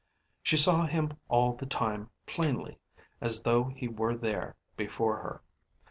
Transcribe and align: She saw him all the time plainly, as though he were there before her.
She 0.41 0.57
saw 0.57 0.87
him 0.87 1.13
all 1.29 1.53
the 1.53 1.67
time 1.67 2.09
plainly, 2.25 2.79
as 3.21 3.43
though 3.43 3.65
he 3.65 3.87
were 3.87 4.15
there 4.15 4.55
before 4.75 5.17
her. 5.17 5.43